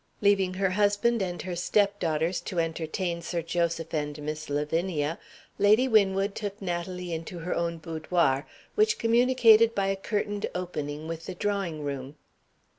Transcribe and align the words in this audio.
Leaving 0.19 0.55
her 0.55 0.71
husband 0.71 1.21
and 1.21 1.43
her 1.43 1.55
stepdaughters 1.55 2.41
to 2.41 2.57
entertain 2.59 3.21
Sir 3.21 3.43
Joseph 3.43 3.93
and 3.93 4.19
Miss 4.23 4.49
Lavinia, 4.49 5.19
Lady 5.59 5.87
Winwood 5.87 6.33
took 6.33 6.59
Natalie 6.59 7.13
into 7.13 7.37
her 7.37 7.53
own 7.53 7.77
boudoir, 7.77 8.47
which 8.73 8.97
communicated 8.97 9.75
by 9.75 9.85
a 9.89 9.95
curtained 9.95 10.47
opening 10.55 11.07
with 11.07 11.27
the 11.27 11.35
drawing 11.35 11.83
room. 11.83 12.15